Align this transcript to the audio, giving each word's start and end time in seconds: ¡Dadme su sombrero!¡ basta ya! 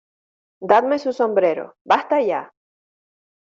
¡Dadme 0.71 0.97
su 0.97 1.13
sombrero!¡ 1.13 1.75
basta 1.85 2.19
ya! 2.21 2.51